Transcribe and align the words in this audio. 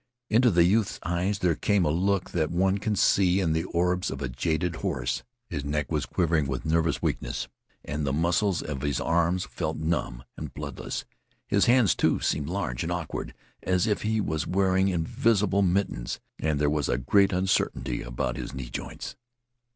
Into 0.31 0.49
the 0.49 0.63
youth's 0.63 0.97
eyes 1.03 1.37
there 1.37 1.53
came 1.53 1.85
a 1.85 1.91
look 1.91 2.31
that 2.31 2.49
one 2.49 2.79
can 2.79 2.95
see 2.95 3.39
in 3.39 3.53
the 3.53 3.65
orbs 3.65 4.09
of 4.09 4.19
a 4.19 4.27
jaded 4.27 4.77
horse. 4.77 5.21
His 5.47 5.63
neck 5.63 5.91
was 5.91 6.07
quivering 6.07 6.47
with 6.47 6.65
nervous 6.65 7.03
weakness 7.03 7.47
and 7.85 8.03
the 8.03 8.11
muscles 8.11 8.63
of 8.63 8.81
his 8.81 8.99
arms 8.99 9.45
felt 9.45 9.77
numb 9.77 10.23
and 10.37 10.55
bloodless. 10.55 11.05
His 11.47 11.67
hands, 11.67 11.93
too, 11.93 12.19
seemed 12.19 12.49
large 12.49 12.81
and 12.81 12.91
awkward 12.91 13.35
as 13.61 13.85
if 13.85 14.01
he 14.01 14.19
was 14.19 14.47
wearing 14.47 14.87
invisible 14.87 15.61
mittens. 15.61 16.19
And 16.39 16.57
there 16.59 16.67
was 16.67 16.89
a 16.89 16.97
great 16.97 17.31
uncertainty 17.31 18.01
about 18.01 18.37
his 18.37 18.55
knee 18.55 18.71
joints. 18.71 19.15